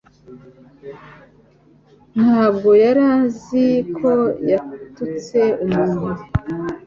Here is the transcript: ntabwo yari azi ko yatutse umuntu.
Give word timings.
ntabwo 2.19 2.69
yari 2.83 3.03
azi 3.17 3.65
ko 3.97 4.11
yatutse 4.51 5.39
umuntu. 5.65 6.07